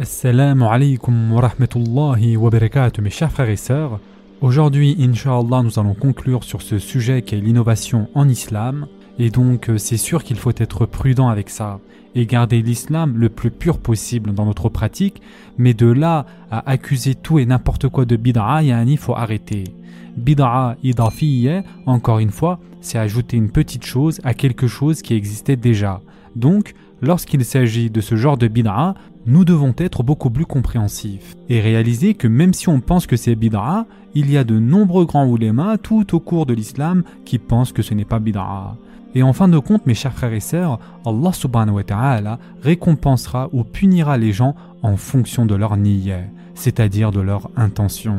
[0.00, 2.50] Assalamu alaikum wa rahmatullahi wa
[3.02, 4.00] mes chers frères et sœurs.
[4.40, 8.86] Aujourd'hui, Inch'Allah, nous allons conclure sur ce sujet qui est l'innovation en islam.
[9.18, 11.80] Et donc, euh, c'est sûr qu'il faut être prudent avec ça
[12.14, 15.20] et garder l'islam le plus pur possible dans notre pratique.
[15.58, 19.64] Mais de là à accuser tout et n'importe quoi de bid'a, il faut arrêter.
[20.16, 25.56] Bid'a idafiyya, encore une fois, c'est ajouter une petite chose à quelque chose qui existait
[25.56, 26.00] déjà.
[26.36, 26.72] Donc,
[27.02, 28.94] lorsqu'il s'agit de ce genre de bid'a,
[29.26, 33.34] nous devons être beaucoup plus compréhensifs et réaliser que même si on pense que c'est
[33.34, 37.72] bid'a, il y a de nombreux grands oulémas tout au cours de l'islam qui pensent
[37.72, 38.76] que ce n'est pas bid'a.
[39.14, 43.50] Et en fin de compte, mes chers frères et sœurs, Allah subhanahu wa ta'ala récompensera
[43.52, 46.20] ou punira les gens en fonction de leur niyyah,
[46.54, 48.16] c'est-à-dire de leur intention.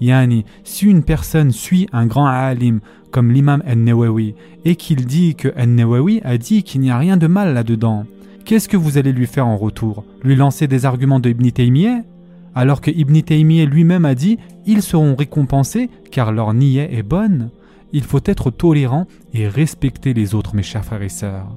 [0.00, 5.52] Yani, si une personne suit un grand alim comme l'imam al-Nawawi et qu'il dit que
[5.56, 8.06] al-Nawawi a dit qu'il n'y a rien de mal là-dedans,
[8.44, 10.04] qu'est-ce que vous allez lui faire en retour?
[10.22, 12.02] Lui lancer des arguments de Ibn Taymiyyah?
[12.54, 17.50] Alors que Ibn Taymiyyah lui-même a dit ils seront récompensés car leur niyyah est bonne.
[17.92, 21.48] Il faut être tolérant et respecter les autres, mes chers frères et sœurs.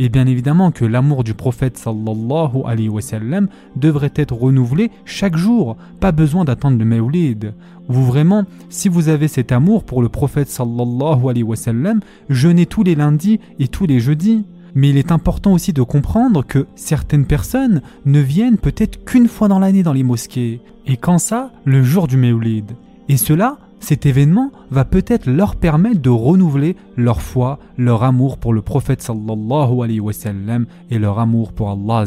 [0.00, 5.36] Et bien évidemment que l'amour du prophète sallallahu alayhi wa sallam devrait être renouvelé chaque
[5.36, 7.54] jour, pas besoin d'attendre le Mawlid.
[7.86, 12.66] Vous vraiment, si vous avez cet amour pour le prophète sallallahu alayhi wa sallam, jeûnez
[12.66, 14.44] tous les lundis et tous les jeudis.
[14.74, 19.48] Mais il est important aussi de comprendre que certaines personnes ne viennent peut-être qu'une fois
[19.48, 20.60] dans l'année dans les mosquées.
[20.86, 22.72] Et quand ça, le jour du Mawlid.
[23.08, 28.52] Et cela, cet événement va peut-être leur permettre de renouveler leur foi, leur amour pour
[28.52, 32.04] le prophète sallallahu alayhi wa sallam et leur amour pour Allah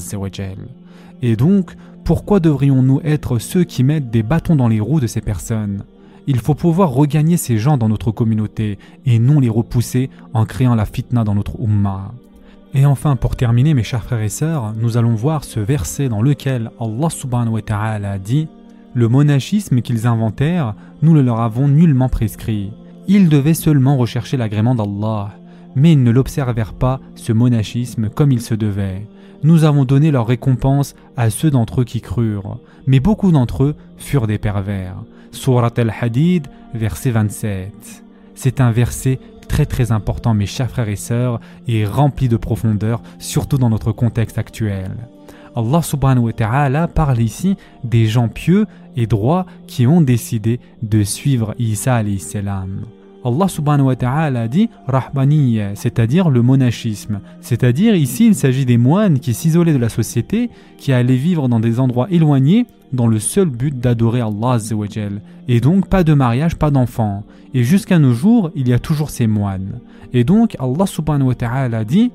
[1.22, 5.22] Et donc, pourquoi devrions-nous être ceux qui mettent des bâtons dans les roues de ces
[5.22, 5.84] personnes?
[6.26, 10.76] Il faut pouvoir regagner ces gens dans notre communauté et non les repousser en créant
[10.76, 12.12] la fitna dans notre ummah.
[12.74, 16.22] Et enfin, pour terminer, mes chers frères et sœurs, nous allons voir ce verset dans
[16.22, 18.48] lequel Allah subhanahu wa ta'ala dit
[18.94, 22.72] Le monachisme qu'ils inventèrent, nous le leur avons nullement prescrit.
[23.08, 25.32] Ils devaient seulement rechercher l'agrément d'Allah,
[25.76, 29.08] mais ils ne l'observèrent pas, ce monachisme, comme il se devait.
[29.44, 33.76] Nous avons donné leur récompense à ceux d'entre eux qui crurent, mais beaucoup d'entre eux
[33.98, 34.96] furent des pervers.
[35.32, 38.07] Surat al-Hadid, verset 27.
[38.38, 43.02] C'est un verset très très important mes chers frères et sœurs et rempli de profondeur,
[43.18, 44.92] surtout dans notre contexte actuel.
[45.56, 51.02] Allah subhanahu wa ta'ala parle ici des gens pieux et droits qui ont décidé de
[51.02, 52.22] suivre Isa alayhi.
[53.28, 57.20] Allah subhanahu wa ta'ala dit rahbaniyya, c'est-à-dire le monachisme.
[57.42, 61.60] C'est-à-dire ici il s'agit des moines qui s'isolaient de la société, qui allaient vivre dans
[61.60, 64.60] des endroits éloignés dans le seul but d'adorer Allah
[65.50, 67.24] Et donc pas de mariage, pas d'enfants.
[67.54, 69.80] Et jusqu'à nos jours, il y a toujours ces moines.
[70.14, 72.12] Et donc Allah subhanahu wa ta'ala dit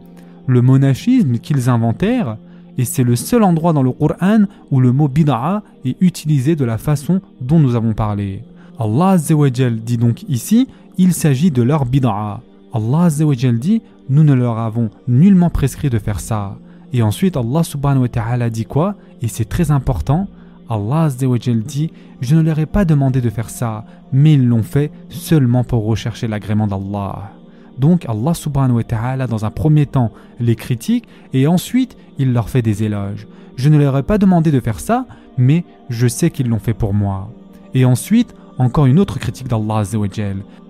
[0.47, 2.39] le monachisme qu'ils inventèrent,
[2.79, 6.65] et c'est le seul endroit dans le Coran où le mot bid'a est utilisé de
[6.65, 8.45] la façon dont nous avons parlé.
[8.79, 10.67] Allah dit donc ici
[10.99, 12.41] il s'agit de leur bid'a.
[12.73, 16.57] Allah dit Nous ne leur avons nullement prescrit de faire ça.
[16.93, 18.95] Et ensuite, Allah subhanahu wa ta'ala dit quoi?
[19.23, 20.29] Et c'est très important.
[20.69, 24.91] Allah dit Je ne leur ai pas demandé de faire ça, mais ils l'ont fait
[25.09, 27.33] seulement pour rechercher l'agrément d'Allah.
[27.79, 32.51] Donc Allah subhanahu wa ta'ala dans un premier temps les critique et ensuite il leur
[32.51, 33.27] fait des éloges.
[33.57, 35.07] Je ne leur ai pas demandé de faire ça,
[35.39, 37.31] mais je sais qu'ils l'ont fait pour moi.
[37.75, 39.85] Et ensuite, encore une autre critique d'Allah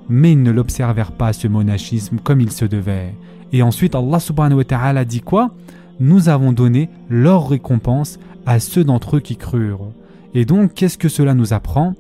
[0.08, 3.14] mais ils ne l'observèrent pas ce monachisme comme il se devait.
[3.52, 5.54] Et ensuite Allah subhanahu wa ta'ala dit quoi?
[6.00, 9.92] Nous avons donné leur récompense à ceux d'entre eux qui crurent.
[10.34, 11.94] Et donc qu'est-ce que cela nous apprend?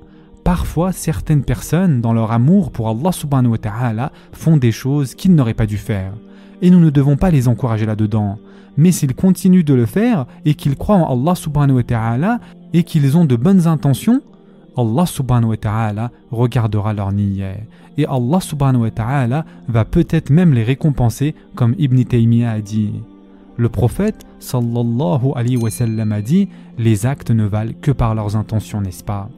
[0.44, 5.34] Parfois, certaines personnes, dans leur amour pour Allah subhanahu wa ta'ala, font des choses qu'ils
[5.34, 6.12] n'auraient pas dû faire.
[6.62, 8.38] Et nous ne devons pas les encourager là-dedans.
[8.76, 12.40] Mais s'ils continuent de le faire et qu'ils croient en Allah subhanahu wa ta'ala
[12.72, 14.20] et qu'ils ont de bonnes intentions,
[14.76, 17.56] Allah subhanahu wa ta'ala regardera leur niyyah.
[17.98, 22.92] Et Allah subhanahu wa ta'ala va peut-être même les récompenser comme Ibn Taymiyyah a dit.
[23.58, 28.36] Le prophète sallallahu alayhi wa sallam a dit Les actes ne valent que par leurs
[28.36, 29.28] intentions, n'est-ce pas?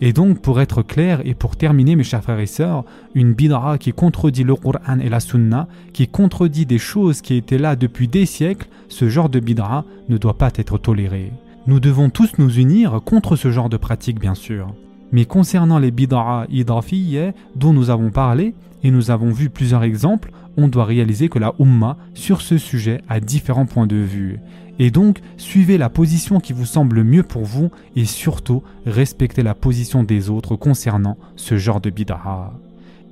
[0.00, 3.78] Et donc, pour être clair et pour terminer, mes chers frères et sœurs, une bid'a
[3.78, 8.08] qui contredit le Qur'an et la Sunna, qui contredit des choses qui étaient là depuis
[8.08, 11.32] des siècles, ce genre de bid'a ne doit pas être toléré.
[11.66, 14.74] Nous devons tous nous unir contre ce genre de pratique, bien sûr.
[15.14, 18.52] Mais concernant les bid'a idafiyya dont nous avons parlé,
[18.82, 23.00] et nous avons vu plusieurs exemples, on doit réaliser que la Ummah sur ce sujet
[23.08, 24.40] a différents points de vue.
[24.80, 29.54] Et donc, suivez la position qui vous semble mieux pour vous et surtout respectez la
[29.54, 32.52] position des autres concernant ce genre de bid'a.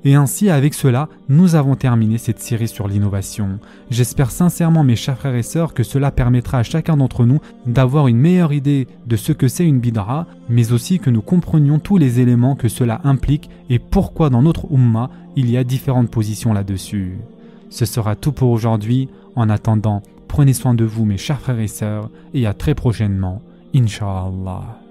[0.04, 3.60] Et ainsi, avec cela, nous avons terminé cette série sur l'innovation.
[3.90, 8.08] J'espère sincèrement, mes chers frères et sœurs, que cela permettra à chacun d'entre nous d'avoir
[8.08, 11.98] une meilleure idée de ce que c'est une bidra, mais aussi que nous comprenions tous
[11.98, 16.52] les éléments que cela implique et pourquoi dans notre umma il y a différentes positions
[16.52, 17.18] là-dessus.
[17.70, 19.08] Ce sera tout pour aujourd'hui.
[19.34, 23.40] En attendant, prenez soin de vous, mes chers frères et sœurs, et à très prochainement,
[23.74, 24.81] Inch'Allah.